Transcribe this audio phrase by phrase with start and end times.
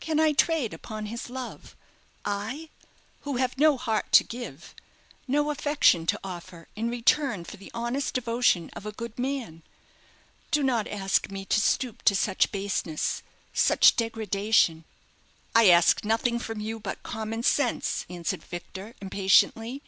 [0.00, 1.74] Can I trade upon his love?
[2.26, 2.68] I
[3.22, 4.74] who have no heart to give,
[5.26, 9.62] no affection to offer in return for the honest devotion of a good man?
[10.50, 13.22] Do not ask me to stoop to such baseness
[13.54, 14.84] such degradation."
[15.54, 19.80] "I ask nothing from you but common sense," answered Victor impatiently.